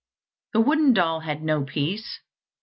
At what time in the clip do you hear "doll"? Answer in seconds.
0.93-1.19